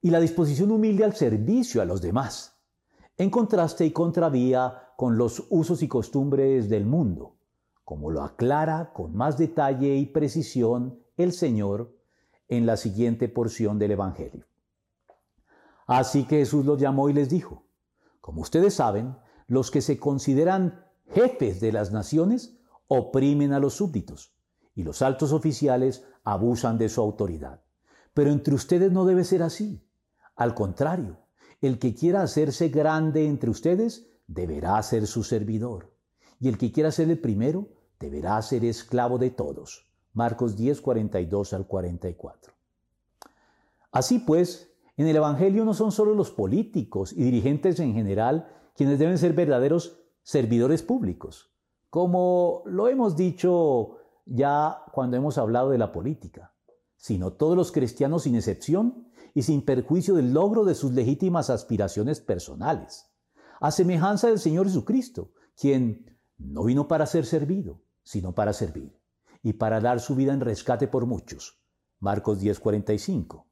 y 0.00 0.10
la 0.10 0.20
disposición 0.20 0.70
humilde 0.70 1.02
al 1.02 1.16
servicio 1.16 1.82
a 1.82 1.86
los 1.86 2.02
demás, 2.02 2.60
en 3.16 3.30
contraste 3.30 3.84
y 3.84 3.90
contravía 3.90 4.92
con 4.96 5.18
los 5.18 5.44
usos 5.50 5.82
y 5.82 5.88
costumbres 5.88 6.68
del 6.68 6.86
mundo, 6.86 7.34
como 7.84 8.10
lo 8.10 8.22
aclara 8.22 8.92
con 8.92 9.14
más 9.14 9.36
detalle 9.36 9.96
y 9.96 10.06
precisión 10.06 10.98
el 11.16 11.32
Señor 11.32 11.94
en 12.48 12.66
la 12.66 12.76
siguiente 12.76 13.28
porción 13.28 13.78
del 13.78 13.92
Evangelio. 13.92 14.46
Así 15.86 16.24
que 16.24 16.38
Jesús 16.38 16.64
los 16.64 16.80
llamó 16.80 17.10
y 17.10 17.12
les 17.12 17.28
dijo, 17.28 17.66
como 18.20 18.40
ustedes 18.40 18.74
saben, 18.74 19.16
los 19.46 19.70
que 19.70 19.82
se 19.82 19.98
consideran 19.98 20.86
jefes 21.10 21.60
de 21.60 21.72
las 21.72 21.92
naciones 21.92 22.58
oprimen 22.88 23.52
a 23.52 23.58
los 23.58 23.74
súbditos 23.74 24.34
y 24.74 24.82
los 24.82 25.02
altos 25.02 25.32
oficiales 25.32 26.04
abusan 26.24 26.78
de 26.78 26.88
su 26.88 27.02
autoridad. 27.02 27.62
Pero 28.14 28.30
entre 28.30 28.54
ustedes 28.54 28.92
no 28.92 29.04
debe 29.04 29.24
ser 29.24 29.42
así. 29.42 29.86
Al 30.36 30.54
contrario, 30.54 31.18
el 31.60 31.78
que 31.78 31.94
quiera 31.94 32.22
hacerse 32.22 32.70
grande 32.70 33.26
entre 33.26 33.50
ustedes 33.50 34.08
deberá 34.26 34.82
ser 34.82 35.06
su 35.06 35.22
servidor 35.22 35.93
y 36.40 36.48
el 36.48 36.58
que 36.58 36.72
quiera 36.72 36.90
ser 36.90 37.10
el 37.10 37.18
primero 37.18 37.68
deberá 37.98 38.40
ser 38.42 38.64
esclavo 38.64 39.18
de 39.18 39.30
todos. 39.30 39.86
Marcos 40.12 40.56
10, 40.56 40.80
42 40.80 41.52
al 41.52 41.66
44. 41.66 42.52
Así 43.90 44.18
pues, 44.18 44.72
en 44.96 45.06
el 45.08 45.16
Evangelio 45.16 45.64
no 45.64 45.74
son 45.74 45.92
solo 45.92 46.14
los 46.14 46.30
políticos 46.30 47.12
y 47.12 47.24
dirigentes 47.24 47.80
en 47.80 47.94
general 47.94 48.48
quienes 48.76 48.98
deben 48.98 49.18
ser 49.18 49.32
verdaderos 49.32 50.00
servidores 50.22 50.82
públicos, 50.82 51.50
como 51.90 52.62
lo 52.66 52.88
hemos 52.88 53.16
dicho 53.16 53.98
ya 54.24 54.82
cuando 54.92 55.16
hemos 55.16 55.38
hablado 55.38 55.70
de 55.70 55.78
la 55.78 55.92
política, 55.92 56.52
sino 56.96 57.32
todos 57.32 57.56
los 57.56 57.72
cristianos 57.72 58.22
sin 58.22 58.34
excepción 58.34 59.08
y 59.34 59.42
sin 59.42 59.64
perjuicio 59.64 60.14
del 60.14 60.32
logro 60.32 60.64
de 60.64 60.74
sus 60.74 60.92
legítimas 60.92 61.50
aspiraciones 61.50 62.20
personales, 62.20 63.10
a 63.60 63.70
semejanza 63.70 64.28
del 64.28 64.38
Señor 64.38 64.66
Jesucristo, 64.66 65.32
quien 65.56 66.13
no 66.38 66.64
vino 66.64 66.88
para 66.88 67.06
ser 67.06 67.26
servido, 67.26 67.80
sino 68.02 68.34
para 68.34 68.52
servir, 68.52 68.96
y 69.42 69.54
para 69.54 69.80
dar 69.80 70.00
su 70.00 70.14
vida 70.14 70.32
en 70.32 70.40
rescate 70.40 70.88
por 70.88 71.06
muchos. 71.06 71.58
Marcos 72.00 72.40
10:45. 72.40 73.46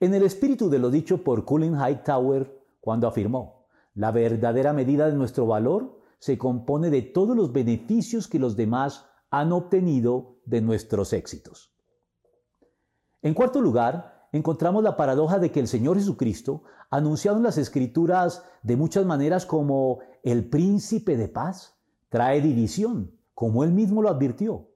En 0.00 0.14
el 0.14 0.22
espíritu 0.22 0.68
de 0.70 0.78
lo 0.78 0.90
dicho 0.90 1.22
por 1.22 1.44
Colin 1.44 1.74
Hightower 1.74 2.60
cuando 2.80 3.06
afirmó, 3.06 3.66
la 3.94 4.10
verdadera 4.10 4.72
medida 4.72 5.06
de 5.06 5.14
nuestro 5.14 5.46
valor 5.46 6.00
se 6.18 6.38
compone 6.38 6.90
de 6.90 7.02
todos 7.02 7.36
los 7.36 7.52
beneficios 7.52 8.28
que 8.28 8.38
los 8.38 8.56
demás 8.56 9.06
han 9.30 9.52
obtenido 9.52 10.36
de 10.44 10.60
nuestros 10.60 11.12
éxitos. 11.12 11.72
En 13.22 13.34
cuarto 13.34 13.60
lugar, 13.60 14.28
encontramos 14.32 14.82
la 14.82 14.96
paradoja 14.96 15.38
de 15.38 15.50
que 15.52 15.60
el 15.60 15.68
Señor 15.68 15.96
Jesucristo, 15.96 16.64
anunciado 16.90 17.36
en 17.36 17.44
las 17.44 17.58
Escrituras 17.58 18.44
de 18.62 18.76
muchas 18.76 19.04
maneras 19.04 19.46
como 19.46 20.00
el 20.22 20.48
príncipe 20.48 21.16
de 21.16 21.28
paz, 21.28 21.76
trae 22.12 22.42
división, 22.42 23.10
como 23.32 23.64
él 23.64 23.72
mismo 23.72 24.02
lo 24.02 24.10
advirtió. 24.10 24.68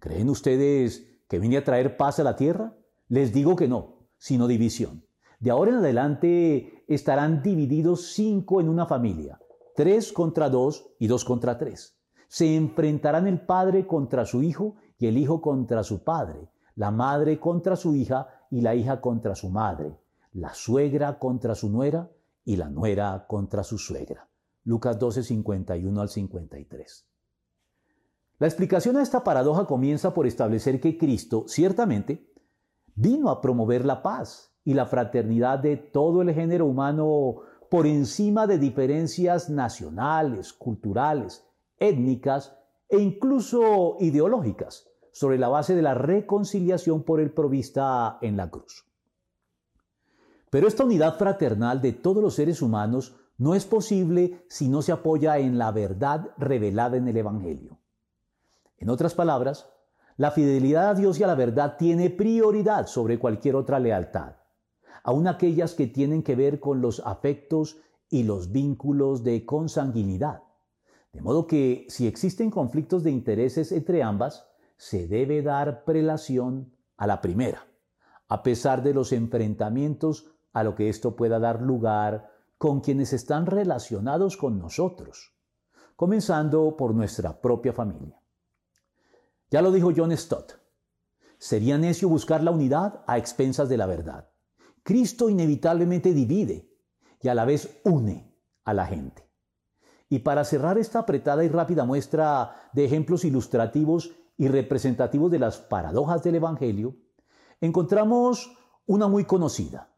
¿Creen 0.00 0.28
ustedes 0.28 1.06
que 1.28 1.38
vine 1.38 1.56
a 1.56 1.64
traer 1.64 1.96
paz 1.96 2.18
a 2.18 2.24
la 2.24 2.36
tierra? 2.36 2.76
Les 3.08 3.32
digo 3.32 3.56
que 3.56 3.66
no, 3.66 4.00
sino 4.18 4.46
división. 4.46 5.02
De 5.40 5.50
ahora 5.50 5.70
en 5.70 5.78
adelante 5.78 6.84
estarán 6.86 7.42
divididos 7.42 8.12
cinco 8.12 8.60
en 8.60 8.68
una 8.68 8.84
familia, 8.84 9.40
tres 9.74 10.12
contra 10.12 10.50
dos 10.50 10.90
y 10.98 11.06
dos 11.06 11.24
contra 11.24 11.56
tres. 11.56 11.96
Se 12.28 12.54
enfrentarán 12.54 13.26
el 13.28 13.40
padre 13.40 13.86
contra 13.86 14.26
su 14.26 14.42
hijo 14.42 14.76
y 14.98 15.06
el 15.06 15.16
hijo 15.16 15.40
contra 15.40 15.84
su 15.84 16.04
padre, 16.04 16.50
la 16.74 16.90
madre 16.90 17.40
contra 17.40 17.76
su 17.76 17.96
hija 17.96 18.28
y 18.50 18.60
la 18.60 18.74
hija 18.74 19.00
contra 19.00 19.34
su 19.34 19.48
madre, 19.48 19.96
la 20.34 20.52
suegra 20.52 21.18
contra 21.18 21.54
su 21.54 21.70
nuera 21.70 22.10
y 22.44 22.56
la 22.56 22.68
nuera 22.68 23.24
contra 23.26 23.62
su 23.62 23.78
suegra. 23.78 24.28
Lucas 24.64 24.98
12, 24.98 25.22
51 25.22 26.00
al 26.00 26.08
53. 26.08 27.06
La 28.38 28.46
explicación 28.46 28.96
a 28.96 29.02
esta 29.02 29.22
paradoja 29.22 29.66
comienza 29.66 30.12
por 30.12 30.26
establecer 30.26 30.80
que 30.80 30.98
Cristo, 30.98 31.44
ciertamente, 31.46 32.26
vino 32.94 33.30
a 33.30 33.40
promover 33.40 33.84
la 33.84 34.02
paz 34.02 34.52
y 34.64 34.74
la 34.74 34.86
fraternidad 34.86 35.58
de 35.58 35.76
todo 35.76 36.22
el 36.22 36.32
género 36.32 36.66
humano 36.66 37.36
por 37.70 37.86
encima 37.86 38.46
de 38.46 38.58
diferencias 38.58 39.50
nacionales, 39.50 40.52
culturales, 40.52 41.46
étnicas 41.78 42.56
e 42.88 42.98
incluso 42.98 43.96
ideológicas, 44.00 44.88
sobre 45.12 45.38
la 45.38 45.48
base 45.48 45.74
de 45.74 45.82
la 45.82 45.94
reconciliación 45.94 47.02
por 47.02 47.20
el 47.20 47.32
provista 47.32 48.18
en 48.20 48.36
la 48.36 48.50
cruz. 48.50 48.84
Pero 50.50 50.68
esta 50.68 50.84
unidad 50.84 51.18
fraternal 51.18 51.80
de 51.80 51.92
todos 51.92 52.22
los 52.22 52.34
seres 52.34 52.62
humanos 52.62 53.14
no 53.36 53.54
es 53.54 53.64
posible 53.64 54.44
si 54.48 54.68
no 54.68 54.82
se 54.82 54.92
apoya 54.92 55.38
en 55.38 55.58
la 55.58 55.72
verdad 55.72 56.30
revelada 56.38 56.96
en 56.96 57.08
el 57.08 57.16
Evangelio. 57.16 57.78
En 58.78 58.90
otras 58.90 59.14
palabras, 59.14 59.68
la 60.16 60.30
fidelidad 60.30 60.90
a 60.90 60.94
Dios 60.94 61.18
y 61.18 61.24
a 61.24 61.26
la 61.26 61.34
verdad 61.34 61.76
tiene 61.76 62.10
prioridad 62.10 62.86
sobre 62.86 63.18
cualquier 63.18 63.56
otra 63.56 63.80
lealtad, 63.80 64.36
aun 65.02 65.26
aquellas 65.26 65.74
que 65.74 65.86
tienen 65.86 66.22
que 66.22 66.36
ver 66.36 66.60
con 66.60 66.80
los 66.80 67.02
afectos 67.04 67.78
y 68.10 68.22
los 68.22 68.52
vínculos 68.52 69.24
de 69.24 69.44
consanguinidad. 69.44 70.42
De 71.12 71.20
modo 71.20 71.46
que 71.46 71.86
si 71.88 72.06
existen 72.06 72.50
conflictos 72.50 73.02
de 73.02 73.10
intereses 73.10 73.72
entre 73.72 74.02
ambas, 74.02 74.46
se 74.76 75.08
debe 75.08 75.42
dar 75.42 75.84
prelación 75.84 76.72
a 76.96 77.06
la 77.06 77.20
primera, 77.20 77.66
a 78.28 78.42
pesar 78.42 78.82
de 78.82 78.94
los 78.94 79.12
enfrentamientos 79.12 80.26
a 80.52 80.62
lo 80.62 80.74
que 80.74 80.88
esto 80.88 81.16
pueda 81.16 81.38
dar 81.38 81.60
lugar 81.60 82.33
con 82.58 82.80
quienes 82.80 83.12
están 83.12 83.46
relacionados 83.46 84.36
con 84.36 84.58
nosotros, 84.58 85.34
comenzando 85.96 86.76
por 86.76 86.94
nuestra 86.94 87.40
propia 87.40 87.72
familia. 87.72 88.20
Ya 89.50 89.62
lo 89.62 89.70
dijo 89.70 89.92
John 89.94 90.16
Stott. 90.16 90.54
Sería 91.38 91.78
necio 91.78 92.08
buscar 92.08 92.42
la 92.42 92.50
unidad 92.50 93.04
a 93.06 93.18
expensas 93.18 93.68
de 93.68 93.76
la 93.76 93.86
verdad. 93.86 94.30
Cristo 94.82 95.28
inevitablemente 95.28 96.12
divide 96.12 96.70
y 97.20 97.28
a 97.28 97.34
la 97.34 97.44
vez 97.44 97.80
une 97.84 98.34
a 98.64 98.74
la 98.74 98.86
gente. 98.86 99.28
Y 100.08 100.20
para 100.20 100.44
cerrar 100.44 100.78
esta 100.78 101.00
apretada 101.00 101.44
y 101.44 101.48
rápida 101.48 101.84
muestra 101.84 102.70
de 102.72 102.84
ejemplos 102.84 103.24
ilustrativos 103.24 104.12
y 104.36 104.48
representativos 104.48 105.30
de 105.30 105.38
las 105.38 105.58
paradojas 105.58 106.22
del 106.22 106.36
Evangelio, 106.36 106.96
encontramos 107.60 108.56
una 108.86 109.08
muy 109.08 109.24
conocida. 109.24 109.90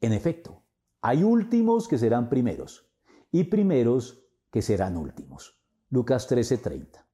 En 0.00 0.12
efecto, 0.12 0.59
hay 1.00 1.22
últimos 1.22 1.88
que 1.88 1.98
serán 1.98 2.28
primeros 2.28 2.86
y 3.32 3.44
primeros 3.44 4.24
que 4.50 4.62
serán 4.62 4.96
últimos. 4.96 5.58
Lucas 5.90 6.28
13:30. 6.28 7.06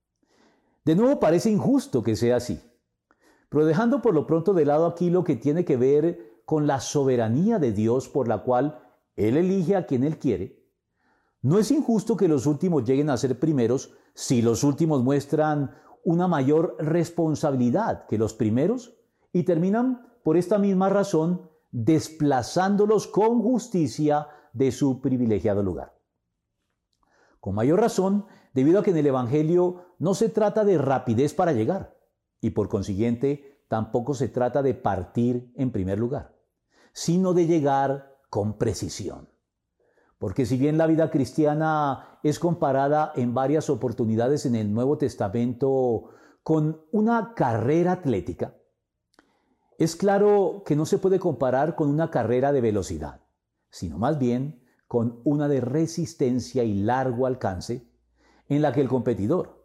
De 0.84 0.94
nuevo 0.94 1.18
parece 1.18 1.50
injusto 1.50 2.02
que 2.02 2.16
sea 2.16 2.36
así. 2.36 2.60
Pero 3.48 3.64
dejando 3.64 4.02
por 4.02 4.14
lo 4.14 4.26
pronto 4.26 4.54
de 4.54 4.64
lado 4.64 4.86
aquí 4.86 5.10
lo 5.10 5.24
que 5.24 5.36
tiene 5.36 5.64
que 5.64 5.76
ver 5.76 6.42
con 6.44 6.66
la 6.66 6.80
soberanía 6.80 7.58
de 7.58 7.72
Dios 7.72 8.08
por 8.08 8.28
la 8.28 8.42
cual 8.42 8.80
Él 9.16 9.36
elige 9.36 9.76
a 9.76 9.86
quien 9.86 10.04
Él 10.04 10.18
quiere, 10.18 10.66
no 11.42 11.58
es 11.58 11.70
injusto 11.70 12.16
que 12.16 12.28
los 12.28 12.46
últimos 12.46 12.84
lleguen 12.84 13.10
a 13.10 13.16
ser 13.16 13.38
primeros 13.38 13.92
si 14.14 14.42
los 14.42 14.64
últimos 14.64 15.04
muestran 15.04 15.74
una 16.04 16.26
mayor 16.26 16.76
responsabilidad 16.78 18.06
que 18.06 18.18
los 18.18 18.34
primeros 18.34 18.96
y 19.32 19.44
terminan 19.44 20.08
por 20.22 20.36
esta 20.36 20.58
misma 20.58 20.88
razón 20.88 21.48
desplazándolos 21.70 23.06
con 23.06 23.42
justicia 23.42 24.28
de 24.52 24.72
su 24.72 25.00
privilegiado 25.00 25.62
lugar. 25.62 25.96
Con 27.40 27.54
mayor 27.54 27.80
razón, 27.80 28.26
debido 28.54 28.80
a 28.80 28.82
que 28.82 28.90
en 28.90 28.96
el 28.96 29.06
Evangelio 29.06 29.84
no 29.98 30.14
se 30.14 30.28
trata 30.28 30.64
de 30.64 30.78
rapidez 30.78 31.34
para 31.34 31.52
llegar 31.52 31.96
y 32.40 32.50
por 32.50 32.68
consiguiente 32.68 33.62
tampoco 33.68 34.14
se 34.14 34.28
trata 34.28 34.62
de 34.62 34.74
partir 34.74 35.52
en 35.56 35.70
primer 35.70 35.98
lugar, 35.98 36.34
sino 36.92 37.34
de 37.34 37.46
llegar 37.46 38.16
con 38.30 38.58
precisión. 38.58 39.28
Porque 40.18 40.46
si 40.46 40.56
bien 40.56 40.78
la 40.78 40.86
vida 40.86 41.10
cristiana 41.10 42.18
es 42.22 42.38
comparada 42.38 43.12
en 43.14 43.34
varias 43.34 43.68
oportunidades 43.68 44.46
en 44.46 44.56
el 44.56 44.72
Nuevo 44.72 44.96
Testamento 44.96 46.10
con 46.42 46.82
una 46.90 47.34
carrera 47.34 47.92
atlética, 47.92 48.55
es 49.78 49.96
claro 49.96 50.62
que 50.64 50.76
no 50.76 50.86
se 50.86 50.98
puede 50.98 51.18
comparar 51.18 51.74
con 51.74 51.88
una 51.88 52.10
carrera 52.10 52.52
de 52.52 52.60
velocidad, 52.60 53.20
sino 53.70 53.98
más 53.98 54.18
bien 54.18 54.62
con 54.86 55.20
una 55.24 55.48
de 55.48 55.60
resistencia 55.60 56.64
y 56.64 56.74
largo 56.74 57.26
alcance 57.26 57.90
en 58.48 58.62
la 58.62 58.72
que 58.72 58.80
el 58.80 58.88
competidor, 58.88 59.64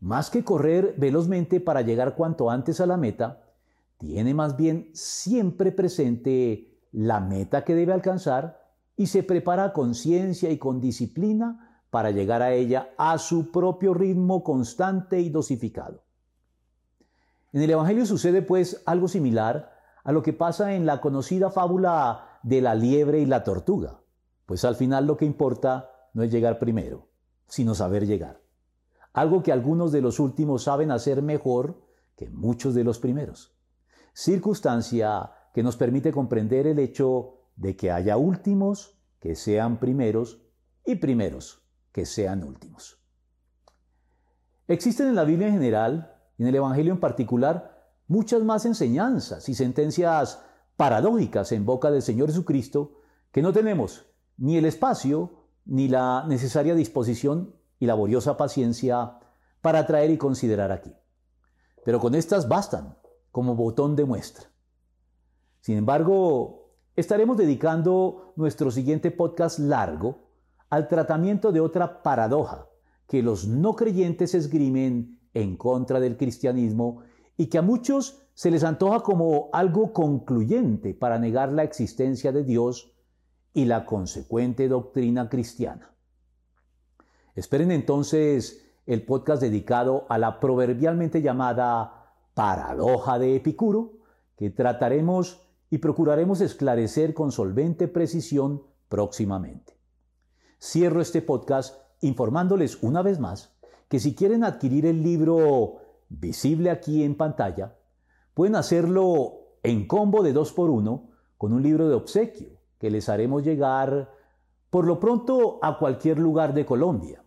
más 0.00 0.30
que 0.30 0.42
correr 0.42 0.94
velozmente 0.98 1.60
para 1.60 1.82
llegar 1.82 2.16
cuanto 2.16 2.50
antes 2.50 2.80
a 2.80 2.86
la 2.86 2.96
meta, 2.96 3.44
tiene 3.98 4.34
más 4.34 4.56
bien 4.56 4.90
siempre 4.94 5.70
presente 5.70 6.80
la 6.90 7.20
meta 7.20 7.64
que 7.64 7.74
debe 7.74 7.92
alcanzar 7.92 8.60
y 8.96 9.06
se 9.06 9.22
prepara 9.22 9.64
a 9.64 9.72
conciencia 9.72 10.50
y 10.50 10.58
con 10.58 10.80
disciplina 10.80 11.84
para 11.90 12.10
llegar 12.10 12.42
a 12.42 12.52
ella 12.52 12.90
a 12.98 13.18
su 13.18 13.52
propio 13.52 13.94
ritmo 13.94 14.42
constante 14.42 15.20
y 15.20 15.30
dosificado. 15.30 16.02
En 17.52 17.62
el 17.62 17.70
Evangelio 17.70 18.06
sucede 18.06 18.42
pues 18.42 18.82
algo 18.86 19.08
similar 19.08 19.72
a 20.04 20.12
lo 20.12 20.22
que 20.22 20.32
pasa 20.32 20.74
en 20.74 20.86
la 20.86 21.00
conocida 21.00 21.50
fábula 21.50 22.38
de 22.42 22.60
la 22.60 22.74
liebre 22.74 23.20
y 23.20 23.26
la 23.26 23.44
tortuga, 23.44 24.00
pues 24.46 24.64
al 24.64 24.74
final 24.74 25.06
lo 25.06 25.16
que 25.16 25.26
importa 25.26 25.90
no 26.14 26.22
es 26.22 26.30
llegar 26.30 26.58
primero, 26.58 27.08
sino 27.46 27.74
saber 27.74 28.06
llegar. 28.06 28.40
Algo 29.12 29.42
que 29.42 29.52
algunos 29.52 29.92
de 29.92 30.00
los 30.00 30.18
últimos 30.18 30.64
saben 30.64 30.90
hacer 30.90 31.22
mejor 31.22 31.82
que 32.16 32.30
muchos 32.30 32.74
de 32.74 32.84
los 32.84 32.98
primeros. 32.98 33.54
Circunstancia 34.14 35.32
que 35.52 35.62
nos 35.62 35.76
permite 35.76 36.12
comprender 36.12 36.66
el 36.66 36.78
hecho 36.78 37.42
de 37.56 37.76
que 37.76 37.90
haya 37.90 38.16
últimos 38.16 38.98
que 39.20 39.34
sean 39.34 39.78
primeros 39.78 40.42
y 40.84 40.96
primeros 40.96 41.62
que 41.92 42.06
sean 42.06 42.42
últimos. 42.42 42.98
Existen 44.66 45.08
en 45.08 45.14
la 45.14 45.24
Biblia 45.24 45.48
en 45.48 45.54
general 45.54 46.11
en 46.38 46.46
el 46.46 46.54
Evangelio 46.54 46.92
en 46.92 47.00
particular 47.00 47.92
muchas 48.08 48.42
más 48.42 48.66
enseñanzas 48.66 49.48
y 49.48 49.54
sentencias 49.54 50.42
paradójicas 50.76 51.52
en 51.52 51.64
boca 51.64 51.90
del 51.90 52.02
Señor 52.02 52.28
Jesucristo 52.28 53.00
que 53.30 53.42
no 53.42 53.52
tenemos 53.52 54.06
ni 54.36 54.56
el 54.56 54.64
espacio 54.64 55.46
ni 55.64 55.88
la 55.88 56.24
necesaria 56.26 56.74
disposición 56.74 57.54
y 57.78 57.86
laboriosa 57.86 58.36
paciencia 58.36 59.18
para 59.60 59.86
traer 59.86 60.10
y 60.10 60.18
considerar 60.18 60.72
aquí. 60.72 60.94
Pero 61.84 62.00
con 62.00 62.14
estas 62.14 62.48
bastan 62.48 62.96
como 63.30 63.54
botón 63.54 63.96
de 63.96 64.04
muestra. 64.04 64.50
Sin 65.60 65.78
embargo, 65.78 66.74
estaremos 66.96 67.36
dedicando 67.36 68.34
nuestro 68.36 68.70
siguiente 68.70 69.10
podcast 69.10 69.58
largo 69.58 70.28
al 70.68 70.88
tratamiento 70.88 71.52
de 71.52 71.60
otra 71.60 72.02
paradoja 72.02 72.68
que 73.06 73.22
los 73.22 73.46
no 73.46 73.74
creyentes 73.74 74.34
esgrimen 74.34 75.20
en 75.34 75.56
contra 75.56 76.00
del 76.00 76.16
cristianismo 76.16 77.02
y 77.36 77.46
que 77.46 77.58
a 77.58 77.62
muchos 77.62 78.22
se 78.34 78.50
les 78.50 78.64
antoja 78.64 79.00
como 79.00 79.50
algo 79.52 79.92
concluyente 79.92 80.94
para 80.94 81.18
negar 81.18 81.52
la 81.52 81.64
existencia 81.64 82.32
de 82.32 82.44
Dios 82.44 82.92
y 83.52 83.66
la 83.66 83.84
consecuente 83.84 84.68
doctrina 84.68 85.28
cristiana. 85.28 85.94
Esperen 87.34 87.70
entonces 87.70 88.64
el 88.86 89.04
podcast 89.04 89.40
dedicado 89.40 90.06
a 90.08 90.18
la 90.18 90.40
proverbialmente 90.40 91.22
llamada 91.22 92.14
paradoja 92.34 93.18
de 93.18 93.36
Epicuro, 93.36 93.98
que 94.36 94.50
trataremos 94.50 95.46
y 95.70 95.78
procuraremos 95.78 96.40
esclarecer 96.40 97.14
con 97.14 97.32
solvente 97.32 97.88
precisión 97.88 98.62
próximamente. 98.88 99.78
Cierro 100.60 101.00
este 101.00 101.22
podcast 101.22 101.80
informándoles 102.00 102.82
una 102.82 103.02
vez 103.02 103.18
más 103.18 103.56
que 103.92 104.00
si 104.00 104.14
quieren 104.14 104.42
adquirir 104.42 104.86
el 104.86 105.02
libro 105.02 105.76
visible 106.08 106.70
aquí 106.70 107.02
en 107.02 107.14
pantalla, 107.14 107.76
pueden 108.32 108.56
hacerlo 108.56 109.58
en 109.62 109.86
combo 109.86 110.22
de 110.22 110.32
2 110.32 110.52
por 110.54 110.70
1 110.70 111.10
con 111.36 111.52
un 111.52 111.62
libro 111.62 111.90
de 111.90 111.94
obsequio 111.94 112.58
que 112.78 112.90
les 112.90 113.10
haremos 113.10 113.44
llegar 113.44 114.10
por 114.70 114.86
lo 114.86 114.98
pronto 114.98 115.58
a 115.60 115.76
cualquier 115.76 116.18
lugar 116.18 116.54
de 116.54 116.64
Colombia, 116.64 117.22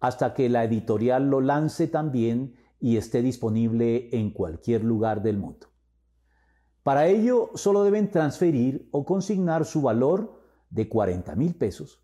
hasta 0.00 0.34
que 0.34 0.48
la 0.48 0.64
editorial 0.64 1.30
lo 1.30 1.40
lance 1.40 1.86
también 1.86 2.56
y 2.80 2.96
esté 2.96 3.22
disponible 3.22 4.08
en 4.10 4.32
cualquier 4.32 4.82
lugar 4.82 5.22
del 5.22 5.36
mundo. 5.36 5.68
Para 6.82 7.06
ello 7.06 7.52
solo 7.54 7.84
deben 7.84 8.10
transferir 8.10 8.88
o 8.90 9.04
consignar 9.04 9.64
su 9.64 9.82
valor 9.82 10.42
de 10.68 10.88
40 10.88 11.36
mil 11.36 11.54
pesos 11.54 12.02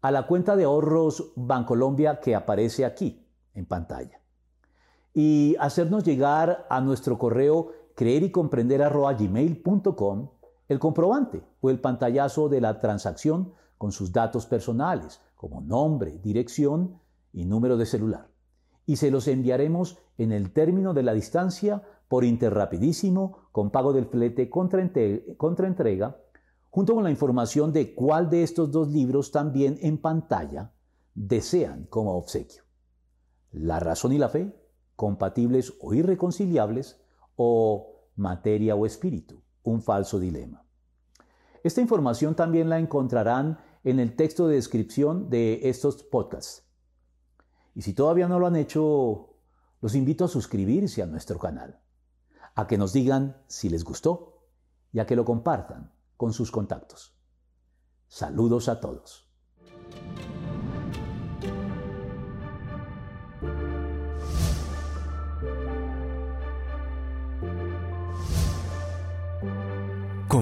a 0.00 0.10
la 0.10 0.26
cuenta 0.26 0.56
de 0.56 0.64
ahorros 0.64 1.34
Bancolombia 1.36 2.20
que 2.20 2.34
aparece 2.34 2.86
aquí 2.86 3.26
en 3.54 3.66
pantalla 3.66 4.20
y 5.12 5.56
hacernos 5.58 6.04
llegar 6.04 6.66
a 6.70 6.80
nuestro 6.80 7.18
correo 7.18 7.72
creer 7.94 8.22
y 8.22 8.30
comprender 8.30 8.80
gmail.com 8.80 10.28
el 10.68 10.78
comprobante 10.78 11.42
o 11.60 11.70
el 11.70 11.80
pantallazo 11.80 12.48
de 12.48 12.60
la 12.60 12.78
transacción 12.78 13.52
con 13.76 13.92
sus 13.92 14.12
datos 14.12 14.46
personales 14.46 15.20
como 15.34 15.60
nombre, 15.60 16.18
dirección 16.22 17.00
y 17.32 17.44
número 17.44 17.76
de 17.76 17.86
celular. 17.86 18.28
Y 18.86 18.96
se 18.96 19.10
los 19.10 19.26
enviaremos 19.26 19.98
en 20.18 20.32
el 20.32 20.52
término 20.52 20.94
de 20.94 21.02
la 21.02 21.12
distancia 21.12 21.82
por 22.08 22.24
Interrapidísimo 22.24 23.48
con 23.52 23.70
pago 23.70 23.92
del 23.92 24.06
flete 24.06 24.48
contra, 24.48 24.88
contra 25.36 25.66
entrega, 25.66 26.16
junto 26.70 26.94
con 26.94 27.04
la 27.04 27.10
información 27.10 27.72
de 27.72 27.94
cuál 27.94 28.30
de 28.30 28.42
estos 28.42 28.70
dos 28.70 28.88
libros 28.88 29.32
también 29.32 29.78
en 29.80 29.98
pantalla 29.98 30.72
desean 31.14 31.86
como 31.86 32.16
obsequio. 32.16 32.69
La 33.52 33.80
razón 33.80 34.12
y 34.12 34.18
la 34.18 34.28
fe, 34.28 34.54
compatibles 34.96 35.74
o 35.80 35.94
irreconciliables, 35.94 37.00
o 37.36 38.06
materia 38.16 38.74
o 38.76 38.86
espíritu, 38.86 39.42
un 39.62 39.82
falso 39.82 40.18
dilema. 40.18 40.64
Esta 41.62 41.80
información 41.80 42.34
también 42.34 42.68
la 42.68 42.78
encontrarán 42.78 43.58
en 43.84 43.98
el 43.98 44.14
texto 44.14 44.46
de 44.46 44.56
descripción 44.56 45.30
de 45.30 45.68
estos 45.68 46.02
podcasts. 46.02 46.64
Y 47.74 47.82
si 47.82 47.94
todavía 47.94 48.28
no 48.28 48.38
lo 48.38 48.46
han 48.46 48.56
hecho, 48.56 49.36
los 49.80 49.94
invito 49.94 50.24
a 50.24 50.28
suscribirse 50.28 51.02
a 51.02 51.06
nuestro 51.06 51.38
canal, 51.38 51.80
a 52.54 52.66
que 52.66 52.78
nos 52.78 52.92
digan 52.92 53.42
si 53.46 53.68
les 53.68 53.84
gustó 53.84 54.44
y 54.92 54.98
a 54.98 55.06
que 55.06 55.16
lo 55.16 55.24
compartan 55.24 55.92
con 56.16 56.32
sus 56.32 56.50
contactos. 56.50 57.14
Saludos 58.08 58.68
a 58.68 58.80
todos. 58.80 59.29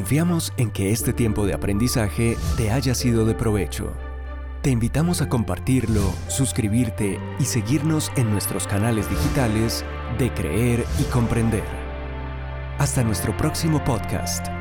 Confiamos 0.08 0.54
en 0.56 0.70
que 0.70 0.90
este 0.90 1.12
tiempo 1.12 1.44
de 1.44 1.52
aprendizaje 1.52 2.38
te 2.56 2.70
haya 2.70 2.94
sido 2.94 3.26
de 3.26 3.34
provecho. 3.34 3.92
Te 4.62 4.70
invitamos 4.70 5.20
a 5.20 5.28
compartirlo, 5.28 6.00
suscribirte 6.28 7.20
y 7.38 7.44
seguirnos 7.44 8.10
en 8.16 8.30
nuestros 8.30 8.66
canales 8.66 9.10
digitales 9.10 9.84
de 10.18 10.32
Creer 10.32 10.86
y 10.98 11.02
Comprender. 11.12 11.66
Hasta 12.78 13.04
nuestro 13.04 13.36
próximo 13.36 13.84
podcast. 13.84 14.57